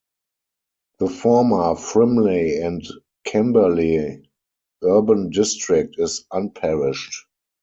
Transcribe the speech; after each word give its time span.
The 0.97 1.07
former 1.09 1.75
Frimley 1.75 2.57
and 2.65 2.83
Camberley 3.23 4.23
Urban 4.83 5.29
District 5.29 5.93
is 5.99 6.25
unparished. 6.33 7.27